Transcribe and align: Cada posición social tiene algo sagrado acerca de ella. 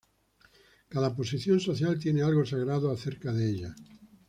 Cada 0.89 1.15
posición 1.15 1.59
social 1.59 1.99
tiene 1.99 2.23
algo 2.23 2.43
sagrado 2.43 2.89
acerca 2.89 3.31
de 3.31 3.51
ella. 3.51 3.75